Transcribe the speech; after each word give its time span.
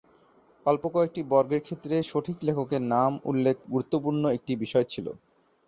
অল্প 0.65 0.83
কয়েকটি 0.93 1.21
বর্গের 1.31 1.61
ক্ষেত্রে 1.63 1.95
সঠিক 2.11 2.37
লেখকের 2.47 2.83
নাম 2.93 3.11
উল্লেখ 3.29 3.55
গুরুত্বপূর্ণ 3.71 4.23
একটি 4.37 4.51
বিষয় 4.63 4.85
ছিল। 4.93 5.07